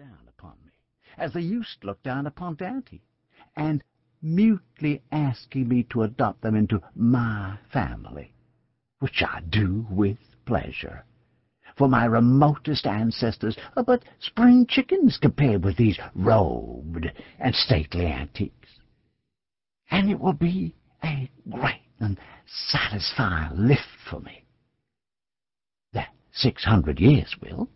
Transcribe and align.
down 0.00 0.28
upon 0.28 0.54
me, 0.64 0.72
as 1.18 1.34
they 1.34 1.42
used 1.42 1.78
to 1.78 1.88
look 1.88 2.02
down 2.02 2.26
upon 2.26 2.54
Dante, 2.54 3.00
and 3.54 3.84
mutely 4.22 5.02
asking 5.12 5.68
me 5.68 5.82
to 5.90 6.04
adopt 6.04 6.40
them 6.40 6.56
into 6.56 6.80
my 6.94 7.58
family, 7.70 8.32
which 9.00 9.22
I 9.22 9.42
do 9.50 9.86
with 9.90 10.16
pleasure. 10.46 11.04
For 11.76 11.86
my 11.86 12.06
remotest 12.06 12.86
ancestors 12.86 13.58
are 13.76 13.84
but 13.84 14.02
spring 14.20 14.64
chickens 14.66 15.18
compared 15.20 15.62
with 15.64 15.76
these 15.76 15.98
robed 16.14 17.06
and 17.38 17.54
stately 17.54 18.06
antiques. 18.06 18.70
And 19.90 20.10
it 20.10 20.18
will 20.18 20.32
be 20.32 20.74
a 21.04 21.30
great 21.50 21.82
and 21.98 22.18
satisfying 22.46 23.50
lift 23.54 23.82
for 24.08 24.20
me. 24.20 24.44
That 25.92 26.08
six 26.32 26.64
hundred 26.64 27.00
years 27.00 27.36
will. 27.42 27.68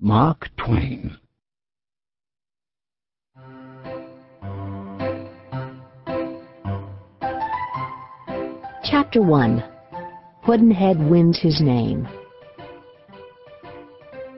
Mark 0.00 0.48
Twain. 0.56 1.16
Chapter 8.84 9.20
1 9.20 9.64
Pudd'nhead 10.44 11.10
Wins 11.10 11.40
His 11.40 11.60
Name. 11.60 12.06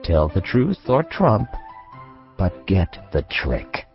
Tell 0.03 0.29
the 0.29 0.41
truth 0.41 0.79
or 0.87 1.03
trump, 1.03 1.47
but 2.39 2.65
get 2.65 2.97
the 3.13 3.21
trick. 3.29 3.85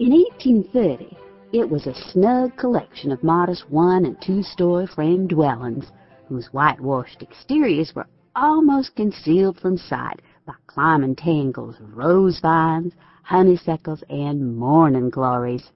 In 0.00 0.10
1830, 0.10 1.16
it 1.52 1.70
was 1.70 1.86
a 1.86 1.94
snug 2.10 2.56
collection 2.56 3.12
of 3.12 3.22
modest 3.22 3.70
one 3.70 4.06
and 4.06 4.20
two-story 4.20 4.88
frame 4.88 5.28
dwellings 5.28 5.84
whose 6.28 6.46
whitewashed 6.46 7.22
exteriors 7.22 7.94
were 7.94 8.08
almost 8.40 8.94
concealed 8.94 9.58
from 9.58 9.76
sight 9.76 10.22
by 10.46 10.54
climbing 10.68 11.16
tangles 11.16 11.74
of 11.80 11.96
rose 11.96 12.38
vines, 12.40 12.92
honeysuckles, 13.24 14.02
and 14.08 14.56
morning 14.56 15.10
glories. 15.10 15.70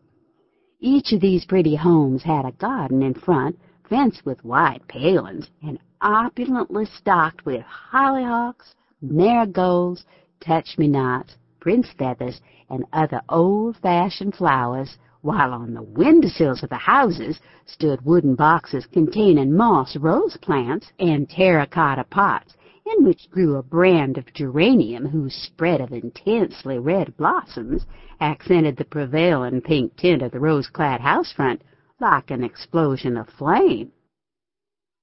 Each 0.78 1.12
of 1.12 1.20
these 1.20 1.44
pretty 1.44 1.74
homes 1.74 2.22
had 2.22 2.44
a 2.44 2.52
garden 2.52 3.02
in 3.02 3.14
front, 3.14 3.58
fenced 3.88 4.24
with 4.24 4.44
white 4.44 4.86
palings, 4.86 5.50
and 5.60 5.78
opulently 6.00 6.84
stocked 6.84 7.44
with 7.44 7.64
hollyhocks, 7.64 8.74
marigolds, 9.00 10.04
touch-me-nots, 10.40 11.36
prince 11.58 11.88
feathers, 11.98 12.40
and 12.70 12.84
other 12.92 13.20
old-fashioned 13.28 14.36
flowers, 14.36 14.98
while 15.20 15.52
on 15.52 15.74
the 15.74 15.82
windowsills 15.82 16.62
of 16.62 16.68
the 16.68 16.76
houses 16.76 17.38
stood 17.66 18.04
wooden 18.04 18.34
boxes 18.34 18.86
containing 18.86 19.52
moss 19.56 19.96
rose 19.96 20.36
plants 20.38 20.90
and 20.98 21.30
terracotta 21.30 22.02
pots 22.04 22.56
in 22.84 23.04
which 23.04 23.30
grew 23.30 23.56
a 23.56 23.62
brand 23.62 24.18
of 24.18 24.32
geranium 24.34 25.06
whose 25.06 25.34
spread 25.34 25.80
of 25.80 25.92
intensely 25.92 26.78
red 26.78 27.16
blossoms 27.16 27.86
accented 28.20 28.76
the 28.76 28.84
prevailing 28.84 29.60
pink 29.60 29.94
tint 29.96 30.22
of 30.22 30.32
the 30.32 30.40
rose-clad 30.40 31.00
house 31.00 31.32
front 31.32 31.62
like 32.00 32.30
an 32.30 32.42
explosion 32.42 33.16
of 33.16 33.28
flame. 33.28 33.92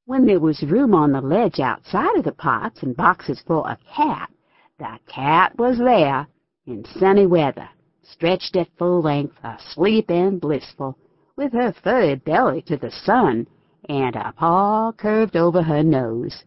When 0.06 0.26
there 0.26 0.40
was 0.40 0.64
room 0.64 0.94
on 0.94 1.12
the 1.12 1.22
ledge 1.22 1.60
outside 1.60 2.18
of 2.18 2.26
the 2.26 2.32
pots 2.32 2.84
and 2.84 2.96
boxes 2.96 3.42
for 3.46 3.68
a 3.70 3.78
cat, 3.96 4.30
the 4.78 5.00
cat 5.08 5.58
was 5.58 5.78
there 5.78 6.28
in 6.66 6.84
sunny 6.86 7.26
weather, 7.26 7.70
stretched 8.02 8.56
at 8.56 8.68
full 8.78 9.02
length, 9.02 9.38
asleep 9.44 10.10
and 10.10 10.42
blissful, 10.42 10.98
with 11.36 11.54
her 11.54 11.72
furry 11.72 12.16
belly 12.16 12.62
to 12.64 12.76
the 12.76 12.92
sun 12.92 13.48
and 13.88 14.16
a 14.16 14.34
paw 14.36 14.92
curved 14.92 15.38
over 15.38 15.62
her 15.62 15.84
nose. 15.84 16.44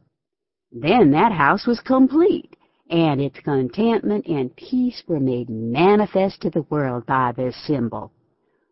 Then 0.73 1.11
that 1.11 1.33
house 1.33 1.67
was 1.67 1.81
complete, 1.81 2.57
and 2.89 3.21
its 3.21 3.39
contentment 3.41 4.27
and 4.27 4.57
peace 4.57 5.03
were 5.07 5.21
made 5.21 5.51
manifest 5.51 6.41
to 6.43 6.51
the 6.51 6.63
world 6.71 7.05
by 7.05 7.33
this 7.33 7.55
symbol, 7.67 8.11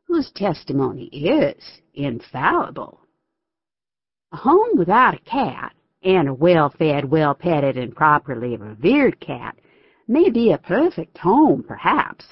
whose 0.05 0.31
testimony 0.31 1.07
is 1.07 1.83
infallible. 1.93 3.01
A 4.33 4.37
home 4.37 4.79
without 4.79 5.15
a 5.15 5.19
cat, 5.19 5.75
and 6.03 6.29
a 6.29 6.35
well-fed, 6.35 7.05
well-petted, 7.05 7.77
and 7.77 7.95
properly 7.95 8.57
revered 8.57 9.21
cat, 9.21 9.57
may 10.09 10.31
be 10.31 10.53
a 10.53 10.59
perfect 10.59 11.19
home, 11.19 11.63
perhaps, 11.63 12.25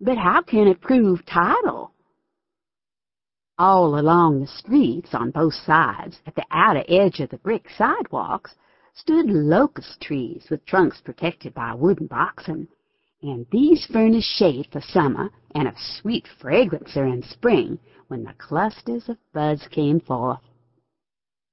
but 0.00 0.18
how 0.18 0.42
can 0.42 0.66
it 0.66 0.80
prove 0.80 1.24
title? 1.24 1.92
All 3.58 3.98
along 3.98 4.40
the 4.40 4.46
streets, 4.46 5.14
on 5.14 5.30
both 5.30 5.54
sides, 5.54 6.20
at 6.26 6.34
the 6.34 6.46
outer 6.50 6.84
edge 6.88 7.20
of 7.20 7.30
the 7.30 7.38
brick 7.38 7.66
sidewalks, 7.76 8.54
stood 8.98 9.30
locust 9.30 10.00
trees 10.00 10.46
with 10.50 10.64
trunks 10.66 11.00
protected 11.00 11.54
by 11.54 11.72
wooden 11.72 12.06
boxing, 12.06 12.66
and 13.22 13.46
these 13.50 13.86
furnished 13.86 14.28
shade 14.36 14.66
for 14.72 14.80
summer 14.80 15.30
and 15.54 15.68
a 15.68 15.74
sweet 15.76 16.26
fragrancer 16.40 17.06
in 17.06 17.22
spring 17.22 17.78
when 18.08 18.24
the 18.24 18.32
clusters 18.38 19.08
of 19.08 19.16
buds 19.32 19.66
came 19.68 20.00
forth. 20.00 20.40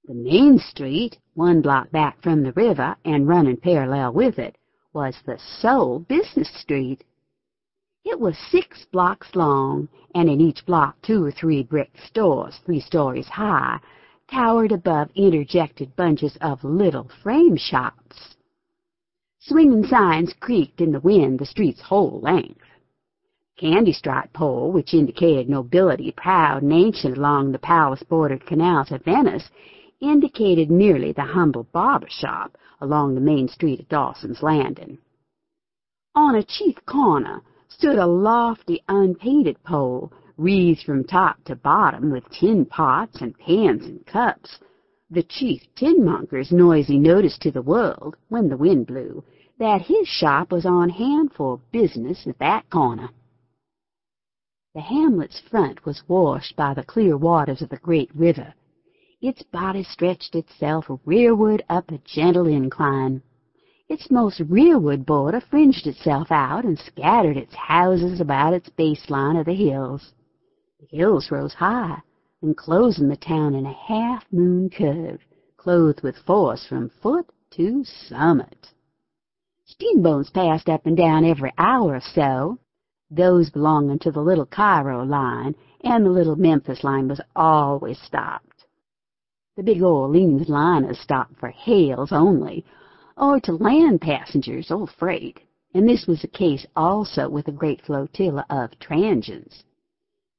The 0.06 0.14
main 0.14 0.60
street, 0.60 1.18
one 1.34 1.62
block 1.62 1.92
back 1.92 2.22
from 2.22 2.44
the 2.44 2.54
river 2.54 2.96
and 3.06 3.28
running 3.28 3.58
parallel 3.58 4.14
with 4.14 4.40
it, 4.40 4.58
was 4.94 5.16
the 5.26 5.38
sole 5.60 6.00
business 6.00 6.50
street. 6.62 7.04
It 8.04 8.20
was 8.20 8.38
six 8.52 8.86
blocks 8.92 9.36
long, 9.36 9.90
and 10.14 10.30
in 10.30 10.40
each 10.40 10.66
block 10.66 10.96
two 11.02 11.26
or 11.26 11.32
three 11.32 11.64
brick 11.64 11.92
stores, 12.08 12.60
three 12.66 12.80
stories 12.80 13.28
high, 13.28 13.80
towered 14.32 14.72
above 14.72 15.10
interjected 15.16 15.96
bunches 15.96 16.38
of 16.42 16.64
little 16.64 17.10
frame 17.24 17.56
shops. 17.56 18.36
Swinging 19.40 19.86
signs 19.86 20.34
creaked 20.40 20.82
in 20.82 20.92
the 20.92 21.00
wind 21.00 21.40
the 21.40 21.46
street's 21.46 21.82
whole 21.82 22.20
length. 22.22 22.62
Candy-striped 23.58 24.34
pole, 24.34 24.72
which 24.72 24.94
indicated 24.94 25.48
nobility 25.48 26.12
proud 26.12 26.64
and 26.64 26.74
ancient 26.74 27.18
along 27.18 27.52
the 27.52 27.60
palace-bordered 27.60 28.46
canals 28.46 28.92
of 28.92 29.04
Venice, 29.04 29.50
indicated 30.02 30.70
merely 30.70 31.14
the 31.14 31.24
humble 31.24 31.64
barber 31.72 32.10
shop 32.10 32.58
along 32.82 33.16
the 33.16 33.22
main 33.22 33.48
street 33.48 33.80
of 33.80 33.88
Dawson's 33.88 34.44
Landing. 34.44 34.98
On 36.16 36.36
a 36.36 36.44
chief 36.44 36.76
corner 36.86 37.42
stood 37.70 37.98
a 37.98 38.06
lofty, 38.06 38.82
unpainted 38.88 39.62
pole 39.64 40.12
wreathed 40.38 40.84
from 40.84 41.04
top 41.04 41.44
to 41.46 41.56
bottom 41.56 42.12
with 42.12 42.30
tin 42.30 42.66
pots 42.66 43.22
and 43.22 43.38
pans 43.38 43.86
and 43.86 44.06
cups. 44.06 44.60
The 45.10 45.24
chief 45.24 45.62
tinmonger's 45.76 46.52
noisy 46.52 46.98
notice 46.98 47.38
to 47.40 47.52
the 47.52 47.62
world, 47.62 48.16
when 48.30 48.50
the 48.50 48.58
wind 48.58 48.88
blew, 48.88 49.24
that 49.60 49.84
his 49.84 50.08
shop 50.08 50.52
was 50.52 50.66
on 50.66 50.90
hand 50.90 51.32
for 51.34 51.62
business 51.72 52.28
at 52.28 52.40
that 52.40 52.70
corner. 52.70 53.10
The 54.74 54.82
hamlet's 54.82 55.40
front 55.40 55.86
was 55.86 56.04
washed 56.08 56.56
by 56.58 56.74
the 56.74 56.84
clear 56.84 57.16
waters 57.16 57.62
of 57.62 57.70
the 57.70 57.78
great 57.78 58.14
river. 58.14 58.54
Its 59.22 59.42
body 59.44 59.84
stretched 59.84 60.36
itself 60.36 60.90
rearward 61.06 61.64
up 61.70 61.90
a 61.92 62.00
gentle 62.00 62.48
incline. 62.48 63.22
Its 63.88 64.12
most 64.12 64.42
rearward 64.42 65.06
border 65.06 65.40
fringed 65.40 65.88
itself 65.88 66.32
out 66.32 66.66
and 66.66 66.78
scattered 66.78 67.38
its 67.38 67.56
houses 67.56 68.20
about 68.20 68.54
its 68.54 68.70
baseline 68.72 69.40
of 69.40 69.46
the 69.46 69.54
hills. 69.54 70.14
The 70.92 70.98
hills 70.98 71.32
rose 71.32 71.56
high, 71.56 72.04
enclosing 72.44 73.08
the 73.08 73.16
town 73.16 73.56
in 73.56 73.66
a 73.66 73.74
half-moon 73.74 74.70
curve, 74.70 75.20
clothed 75.58 76.04
with 76.04 76.16
force 76.16 76.64
from 76.68 76.90
foot 76.90 77.28
to 77.52 77.84
summit. 77.84 78.72
Steamboats 79.66 80.30
passed 80.30 80.70
up 80.70 80.86
and 80.86 80.96
down 80.96 81.26
every 81.26 81.52
hour 81.58 81.96
or 81.96 82.02
so. 82.02 82.60
Those 83.10 83.50
belonging 83.50 83.98
to 84.00 84.12
the 84.12 84.22
Little 84.22 84.46
Cairo 84.46 85.04
line 85.04 85.56
and 85.82 86.06
the 86.06 86.12
Little 86.12 86.36
Memphis 86.36 86.84
line 86.84 87.08
was 87.08 87.22
always 87.36 88.00
stopped. 88.00 88.66
The 89.58 89.64
big 89.64 89.82
Orleans 89.82 90.50
liners 90.50 91.00
stopped 91.00 91.38
for 91.38 91.50
hails 91.50 92.12
only, 92.12 92.64
or 93.18 93.40
to 93.40 93.54
land 93.54 94.02
passengers 94.02 94.70
or 94.70 94.86
freight, 94.86 95.40
and 95.74 95.90
this 95.90 96.06
was 96.06 96.22
the 96.22 96.28
case 96.28 96.68
also 96.76 97.28
with 97.28 97.48
a 97.48 97.52
great 97.52 97.82
flotilla 97.82 98.46
of 98.52 98.78
transients. 98.78 99.64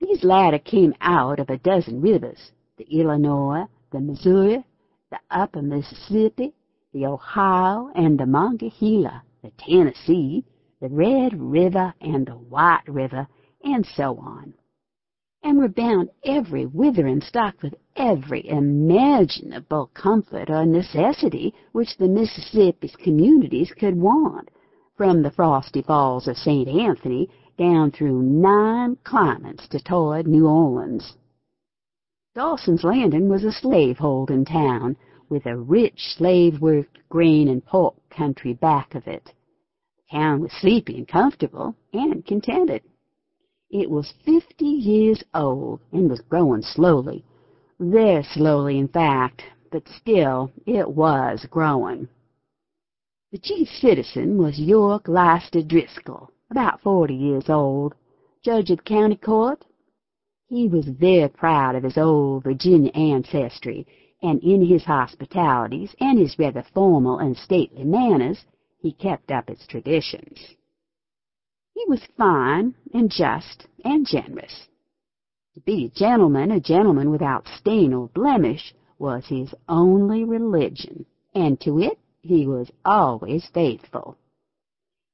These 0.08 0.22
latter 0.22 0.60
came 0.60 0.94
out 1.00 1.40
of 1.40 1.50
a 1.50 1.58
dozen 1.58 2.00
rivers, 2.00 2.52
the 2.76 2.84
Illinois, 2.84 3.64
the 3.90 3.98
Missouri, 3.98 4.64
the 5.10 5.18
upper 5.32 5.60
Mississippi, 5.62 6.54
the 6.92 7.06
Ohio, 7.06 7.90
and 7.92 8.16
the 8.16 8.24
Monongahela, 8.24 9.24
the 9.42 9.50
Tennessee, 9.58 10.44
the 10.80 10.88
Red 10.90 11.40
River, 11.40 11.92
and 12.00 12.24
the 12.24 12.36
White 12.36 12.86
River, 12.86 13.26
and 13.64 13.84
so 13.84 14.16
on, 14.18 14.54
and 15.42 15.58
were 15.58 15.66
bound 15.68 16.10
every 16.22 16.66
whither 16.66 17.08
and 17.08 17.20
stocked 17.20 17.64
with 17.64 17.74
every 17.96 18.48
imaginable 18.48 19.90
comfort 19.92 20.48
or 20.48 20.64
necessity 20.64 21.52
which 21.72 21.96
the 21.96 22.06
Mississippi's 22.06 22.94
communities 22.94 23.72
could 23.72 24.00
want, 24.00 24.52
from 24.94 25.22
the 25.22 25.32
frosty 25.32 25.82
falls 25.82 26.28
of 26.28 26.38
St. 26.38 26.68
Anthony 26.68 27.28
down 27.56 27.90
through 27.90 28.22
nine 28.22 28.96
climates 29.04 29.66
to 29.68 29.80
toward 29.80 30.26
New 30.26 30.46
Orleans. 30.46 31.16
Dawson's 32.34 32.84
Landing 32.84 33.28
was 33.28 33.44
a 33.44 33.52
slave-holding 33.52 34.44
town, 34.44 34.96
with 35.28 35.46
a 35.46 35.56
rich 35.56 35.98
slave-worked 36.16 36.98
grain 37.08 37.48
and 37.48 37.64
pork 37.64 37.94
country 38.10 38.52
back 38.52 38.94
of 38.94 39.06
it. 39.06 39.32
The 39.96 40.18
town 40.18 40.40
was 40.42 40.52
sleepy 40.60 40.98
and 40.98 41.08
comfortable 41.08 41.74
and 41.92 42.24
contented. 42.24 42.82
It 43.70 43.90
was 43.90 44.14
fifty 44.24 44.66
years 44.66 45.24
old 45.34 45.80
and 45.92 46.08
was 46.08 46.20
growing 46.20 46.62
slowly, 46.62 47.24
very 47.80 48.22
slowly 48.22 48.78
in 48.78 48.88
fact, 48.88 49.42
but 49.72 49.88
still 49.88 50.52
it 50.66 50.88
was 50.88 51.44
growing. 51.50 52.08
The 53.32 53.38
chief 53.38 53.68
citizen 53.68 54.38
was 54.38 54.58
York 54.58 55.08
Leicester 55.08 55.62
Driscoll, 55.62 56.30
about 56.50 56.80
forty 56.80 57.14
years 57.14 57.48
old, 57.48 57.94
judge 58.42 58.70
of 58.70 58.78
the 58.78 58.84
county 58.84 59.16
court. 59.16 59.64
He 60.48 60.68
was 60.68 60.86
very 60.86 61.28
proud 61.28 61.74
of 61.74 61.82
his 61.82 61.98
old 61.98 62.44
Virginia 62.44 62.92
ancestry, 62.92 63.86
and 64.22 64.42
in 64.42 64.64
his 64.64 64.84
hospitalities 64.84 65.94
and 66.00 66.18
his 66.18 66.38
rather 66.38 66.64
formal 66.72 67.18
and 67.18 67.36
stately 67.36 67.84
manners 67.84 68.44
he 68.78 68.92
kept 68.92 69.30
up 69.30 69.50
its 69.50 69.66
traditions. 69.66 70.38
He 71.74 71.84
was 71.88 72.06
fine 72.16 72.74
and 72.94 73.10
just 73.10 73.66
and 73.84 74.06
generous. 74.06 74.68
To 75.54 75.60
be 75.60 75.86
a 75.86 75.98
gentleman, 75.98 76.50
a 76.50 76.60
gentleman 76.60 77.10
without 77.10 77.48
stain 77.48 77.92
or 77.92 78.08
blemish, 78.08 78.74
was 78.98 79.26
his 79.26 79.54
only 79.68 80.24
religion, 80.24 81.06
and 81.34 81.60
to 81.60 81.78
it 81.80 81.98
he 82.20 82.46
was 82.46 82.70
always 82.84 83.46
faithful. 83.52 84.16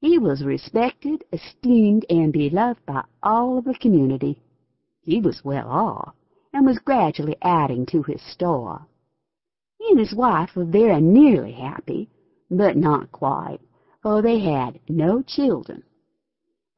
He 0.02 0.18
was 0.18 0.42
respected, 0.42 1.22
esteemed, 1.32 2.04
and 2.10 2.32
beloved 2.32 2.84
by 2.84 3.04
all 3.22 3.58
of 3.58 3.64
the 3.64 3.74
community. 3.74 4.36
He 5.00 5.20
was 5.20 5.44
well 5.44 5.68
off, 5.68 6.16
and 6.52 6.66
was 6.66 6.80
gradually 6.80 7.36
adding 7.40 7.86
to 7.86 8.02
his 8.02 8.20
store. 8.20 8.88
He 9.78 9.90
and 9.90 10.00
his 10.00 10.12
wife 10.12 10.56
were 10.56 10.64
very 10.64 11.00
nearly 11.00 11.52
happy, 11.52 12.10
but 12.50 12.76
not 12.76 13.12
quite, 13.12 13.60
for 14.02 14.22
they 14.22 14.40
had 14.40 14.80
no 14.88 15.22
children. 15.22 15.84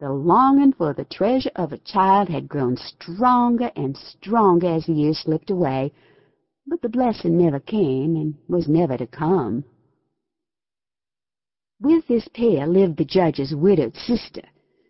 The 0.00 0.12
longing 0.12 0.74
for 0.74 0.92
the 0.92 1.06
treasure 1.06 1.52
of 1.56 1.72
a 1.72 1.78
child 1.78 2.28
had 2.28 2.46
grown 2.46 2.76
stronger 2.76 3.70
and 3.74 3.96
stronger 3.96 4.66
as 4.66 4.84
the 4.84 4.92
years 4.92 5.20
slipped 5.20 5.48
away, 5.48 5.94
but 6.66 6.82
the 6.82 6.90
blessing 6.90 7.38
never 7.38 7.58
came 7.58 8.16
and 8.16 8.34
was 8.48 8.68
never 8.68 8.98
to 8.98 9.06
come. 9.06 9.64
With 11.84 12.06
this 12.06 12.26
pair 12.28 12.66
lived 12.66 12.96
the 12.96 13.04
judge's 13.04 13.54
widowed 13.54 13.94
sister, 13.94 14.40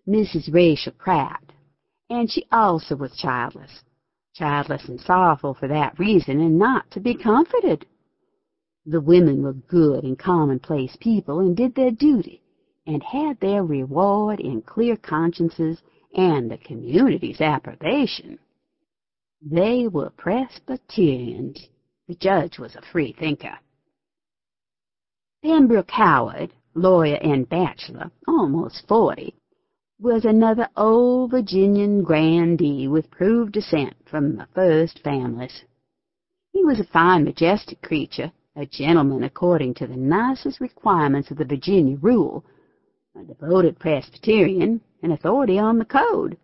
Mrs. 0.06 0.55
Rachel 0.55 0.93
Pratt, 0.96 1.43
and 2.08 2.31
she 2.31 2.46
also 2.52 2.94
was 2.94 3.17
childless, 3.17 3.82
childless 4.32 4.88
and 4.88 5.00
sorrowful 5.00 5.55
for 5.55 5.67
that 5.67 5.99
reason, 5.99 6.41
and 6.41 6.56
not 6.56 6.88
to 6.93 7.00
be 7.00 7.17
comforted. 7.17 7.85
The 8.87 9.00
women 9.00 9.43
were 9.43 9.55
good 9.55 10.05
and 10.05 10.17
commonplace 10.17 10.96
people 11.00 11.41
and 11.41 11.56
did 11.56 11.75
their 11.75 11.91
duty, 11.91 12.44
and 12.87 13.02
had 13.02 13.41
their 13.41 13.64
reward 13.64 14.38
in 14.38 14.62
clear 14.62 14.96
consciences 14.96 15.82
and 16.14 16.49
the 16.49 16.58
community's 16.58 17.41
approbation. 17.41 18.38
They 19.43 19.88
were 19.88 20.11
Presbyterians. 20.11 21.70
The 22.06 22.14
judge 22.14 22.61
was 22.61 22.76
a 22.76 22.82
free 22.93 23.17
thinker. 23.19 23.58
Pembroke 25.43 25.91
Howard, 25.91 26.52
lawyer 26.75 27.17
and 27.17 27.49
bachelor, 27.49 28.11
almost 28.26 28.87
forty, 28.88 29.35
was 30.00 30.25
another 30.25 30.69
old 30.76 31.31
Virginian 31.31 32.03
grandee 32.03 32.88
with 32.88 33.11
proved 33.11 33.53
descent 33.53 33.94
from 34.05 34.37
the 34.37 34.47
first 34.55 34.99
families. 35.05 35.65
He 36.53 36.65
was 36.65 36.81
a 36.81 36.85
fine, 36.85 37.25
majestic 37.25 37.81
creature, 37.81 38.32
a 38.56 38.67
gentleman 38.67 39.25
according 39.25 39.75
to 39.75 39.87
the 39.87 39.97
nicest 39.97 40.61
requirements 40.61 41.31
of 41.31 41.38
the 41.38 41.44
Virginia 41.44 41.97
rule, 41.97 42.44
a 43.17 43.23
devoted 43.23 43.79
Presbyterian, 43.79 44.81
an 45.03 45.12
authority 45.12 45.59
on 45.59 45.79
the 45.79 45.85
code, 45.85 46.37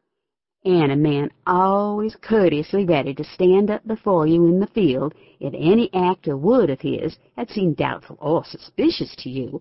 and 0.65 0.93
a 0.93 0.97
man 0.97 1.31
always 1.47 2.15
courteously 2.17 2.85
ready 2.85 3.15
to 3.15 3.25
stand 3.25 3.71
up 3.71 3.87
before 3.87 4.27
you 4.27 4.47
in 4.47 4.61
the 4.61 4.67
field 4.69 5.15
if 5.41 5.55
any 5.57 5.93
act 5.95 6.29
or 6.29 6.37
word 6.37 6.71
of 6.71 6.81
his 6.81 7.17
had 7.37 7.49
seemed 7.51 7.77
doubtful 7.77 8.17
or 8.21 8.45
suspicious 8.45 9.17
to 9.17 9.31
you, 9.31 9.61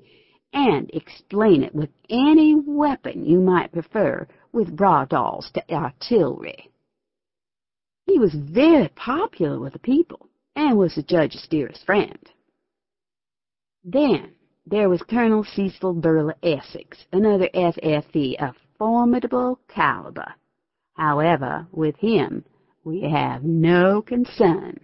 and 0.54 0.90
explain 0.94 1.64
it 1.64 1.74
with 1.74 1.90
any 2.10 2.56
weapon 2.56 3.26
you 3.26 3.40
might 3.40 3.72
prefer 3.72 4.28
with 4.52 4.76
bradawls 4.76 5.52
to 5.52 5.74
artillery. 5.74 6.70
He 8.06 8.18
was 8.18 8.34
very 8.34 8.90
popular 8.90 9.60
with 9.60 9.74
the 9.74 9.80
people, 9.80 10.28
and 10.56 10.78
was 10.78 10.96
the 10.96 11.04
judge's 11.04 11.48
dearest 11.50 11.86
friend. 11.86 12.18
Then 13.84 14.34
there 14.66 14.90
was 14.90 15.02
Colonel 15.04 15.44
Cecil 15.44 15.94
Burleigh 15.94 16.36
Essex, 16.44 17.06
another 17.14 17.50
FFV 17.54 18.36
of 18.42 18.56
formidable 18.78 19.60
caliber. 19.68 20.34
However, 20.94 21.68
with 21.72 21.96
him 21.98 22.44
we 22.84 23.02
have 23.02 23.44
no 23.44 24.02
concern. 24.02 24.80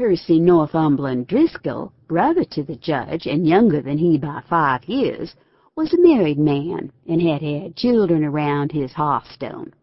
Percy 0.00 0.40
Northumberland 0.40 1.26
Driscoll, 1.26 1.92
brother 2.08 2.42
to 2.42 2.62
the 2.62 2.76
judge 2.76 3.26
and 3.26 3.46
younger 3.46 3.82
than 3.82 3.98
he 3.98 4.16
by 4.16 4.42
five 4.48 4.82
years, 4.86 5.34
was 5.76 5.92
a 5.92 6.00
married 6.00 6.38
man 6.38 6.90
and 7.06 7.20
had 7.20 7.42
had 7.42 7.76
children 7.76 8.24
around 8.24 8.72
his 8.72 8.94
hearthstone. 8.94 9.74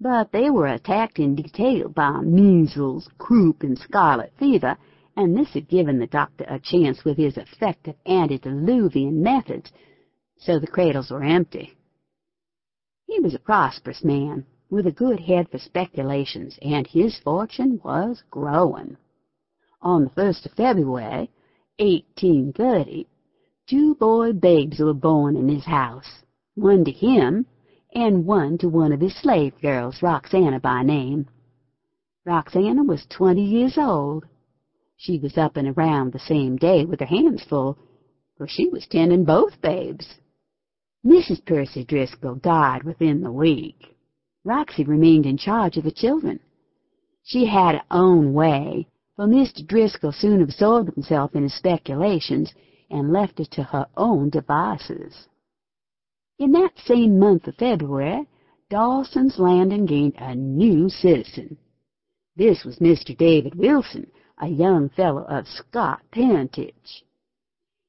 But 0.00 0.30
they 0.30 0.50
were 0.50 0.68
attacked 0.68 1.18
in 1.18 1.34
detail 1.34 1.88
by 1.88 2.20
measles, 2.20 3.08
croup, 3.18 3.64
and 3.64 3.76
scarlet 3.76 4.32
fever, 4.38 4.76
and 5.16 5.36
this 5.36 5.52
had 5.52 5.66
given 5.66 5.98
the 5.98 6.06
doctor 6.06 6.44
a 6.46 6.60
chance 6.60 7.04
with 7.04 7.16
his 7.16 7.36
effective 7.36 7.96
antediluvian 8.06 9.20
methods, 9.20 9.72
so 10.38 10.60
the 10.60 10.68
cradles 10.68 11.10
were 11.10 11.24
empty. 11.24 11.76
He 13.04 13.18
was 13.18 13.34
a 13.34 13.40
prosperous 13.40 14.04
man, 14.04 14.46
with 14.70 14.86
a 14.86 14.92
good 14.92 15.18
head 15.18 15.48
for 15.48 15.58
speculations, 15.58 16.56
and 16.62 16.86
his 16.86 17.18
fortune 17.18 17.80
was 17.82 18.22
growing 18.30 18.96
on 19.82 20.04
the 20.04 20.10
1st 20.10 20.46
of 20.46 20.52
February, 20.52 21.30
1830, 21.78 23.06
two 23.68 23.94
boy 23.94 24.32
babes 24.32 24.78
were 24.78 24.92
born 24.92 25.36
in 25.36 25.48
his 25.48 25.64
house, 25.64 26.22
one 26.54 26.84
to 26.84 26.90
him 26.90 27.46
and 27.94 28.26
one 28.26 28.58
to 28.58 28.68
one 28.68 28.92
of 28.92 29.00
his 29.00 29.16
slave 29.20 29.54
girls, 29.60 30.02
Roxana 30.02 30.60
by 30.60 30.82
name. 30.82 31.26
Roxana 32.24 32.84
was 32.84 33.06
twenty 33.08 33.42
years 33.42 33.78
old. 33.78 34.26
She 34.96 35.18
was 35.18 35.38
up 35.38 35.56
and 35.56 35.68
around 35.68 36.12
the 36.12 36.18
same 36.18 36.56
day 36.56 36.84
with 36.84 37.00
her 37.00 37.06
hands 37.06 37.42
full, 37.48 37.78
for 38.36 38.46
she 38.46 38.68
was 38.68 38.86
tending 38.86 39.24
both 39.24 39.60
babes. 39.62 40.06
Mrs. 41.04 41.44
Percy 41.46 41.84
Driscoll 41.84 42.34
died 42.34 42.82
within 42.82 43.22
the 43.22 43.32
week. 43.32 43.96
Roxy 44.44 44.84
remained 44.84 45.24
in 45.24 45.38
charge 45.38 45.78
of 45.78 45.84
the 45.84 45.90
children. 45.90 46.40
She 47.22 47.46
had 47.46 47.76
her 47.76 47.84
own 47.90 48.34
way, 48.34 48.86
Mr. 49.26 49.66
Driscoll 49.66 50.12
soon 50.12 50.40
absorbed 50.40 50.94
himself 50.94 51.34
in 51.34 51.42
his 51.42 51.54
speculations 51.54 52.54
and 52.90 53.12
left 53.12 53.38
her 53.38 53.44
to 53.44 53.62
her 53.62 53.86
own 53.96 54.30
devices. 54.30 55.28
In 56.38 56.52
that 56.52 56.78
same 56.78 57.18
month 57.18 57.46
of 57.46 57.56
February, 57.56 58.26
Dawson's 58.70 59.38
Landing 59.38 59.84
gained 59.84 60.14
a 60.16 60.34
new 60.34 60.88
citizen. 60.88 61.58
This 62.36 62.64
was 62.64 62.78
Mr. 62.78 63.16
David 63.16 63.54
Wilson, 63.54 64.10
a 64.38 64.48
young 64.48 64.88
fellow 64.88 65.24
of 65.24 65.46
Scott 65.46 66.00
parentage. 66.10 67.04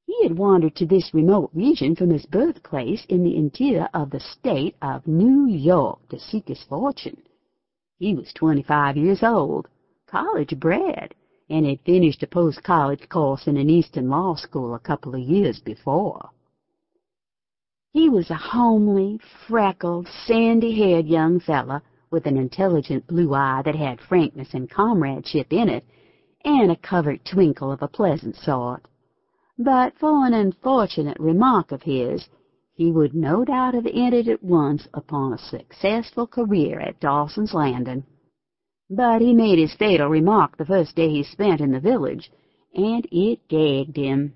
He 0.06 0.24
had 0.24 0.38
wandered 0.38 0.76
to 0.76 0.86
this 0.86 1.14
remote 1.14 1.52
region 1.54 1.96
from 1.96 2.10
his 2.10 2.26
birthplace 2.26 3.06
in 3.06 3.24
the 3.24 3.38
interior 3.38 3.88
of 3.94 4.10
the 4.10 4.20
state 4.20 4.76
of 4.82 5.08
New 5.08 5.48
York 5.48 6.10
to 6.10 6.20
seek 6.20 6.50
his 6.50 6.62
fortune. 6.64 7.22
He 7.98 8.16
was 8.16 8.34
twenty-five 8.34 8.98
years 8.98 9.24
old, 9.24 9.70
college 10.08 10.60
bred, 10.60 11.14
and 11.52 11.66
had 11.66 11.82
finished 11.82 12.24
a 12.24 12.28
post-college 12.28 13.10
course 13.10 13.46
in 13.46 13.58
an 13.58 13.70
Eastern 13.70 14.10
law 14.10 14.36
school 14.36 14.74
a 14.74 14.80
couple 14.80 15.14
of 15.14 15.20
years 15.20 15.60
before. 15.60 16.30
He 17.92 18.08
was 18.08 18.30
a 18.30 18.36
homely, 18.36 19.20
freckled, 19.48 20.08
sandy-haired 20.26 21.08
young 21.08 21.42
fellow 21.42 21.82
with 22.10 22.26
an 22.26 22.38
intelligent 22.38 23.06
blue 23.06 23.34
eye 23.34 23.62
that 23.66 23.76
had 23.76 24.00
frankness 24.00 24.54
and 24.54 24.70
comradeship 24.70 25.52
in 25.52 25.68
it, 25.68 25.84
and 26.46 26.72
a 26.72 26.78
covert 26.78 27.20
twinkle 27.26 27.70
of 27.70 27.82
a 27.82 27.88
pleasant 27.88 28.38
sort. 28.38 28.88
But 29.60 29.94
for 30.00 30.26
an 30.26 30.34
unfortunate 30.34 31.20
remark 31.20 31.74
of 31.74 31.82
his, 31.82 32.30
he 32.74 32.94
would 32.94 33.14
no 33.14 33.44
doubt 33.44 33.74
have 33.74 33.86
entered 33.86 34.30
at 34.30 34.42
once 34.42 34.88
upon 34.94 35.34
a 35.34 35.38
successful 35.38 36.28
career 36.28 36.80
at 36.80 37.02
Dawson's 37.02 37.54
Landing. 37.54 38.06
But 38.94 39.22
he 39.22 39.34
made 39.34 39.58
his 39.58 39.74
fatal 39.74 40.10
remark 40.10 40.58
the 40.58 40.66
first 40.66 40.98
day 40.98 41.08
he 41.08 41.24
spent 41.24 41.62
in 41.62 41.72
the 41.72 41.80
village, 41.80 42.30
and 42.76 43.08
it 43.10 43.48
gagged 43.48 43.96
him. 43.96 44.34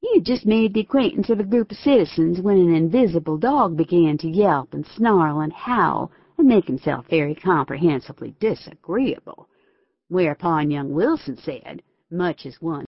He 0.00 0.14
had 0.14 0.24
just 0.24 0.46
made 0.46 0.72
the 0.72 0.80
acquaintance 0.80 1.28
of 1.28 1.38
a 1.38 1.44
group 1.44 1.70
of 1.70 1.76
citizens 1.76 2.40
when 2.40 2.56
an 2.56 2.74
invisible 2.74 3.36
dog 3.36 3.76
began 3.76 4.16
to 4.18 4.30
yelp 4.30 4.72
and 4.72 4.86
snarl 4.86 5.40
and 5.40 5.52
howl 5.52 6.10
and 6.38 6.48
make 6.48 6.66
himself 6.66 7.06
very 7.08 7.34
comprehensively 7.34 8.34
disagreeable, 8.40 9.48
whereupon 10.08 10.70
young 10.70 10.94
Wilson 10.94 11.36
said, 11.36 11.82
much 12.10 12.46
as 12.46 12.62
one 12.62 12.86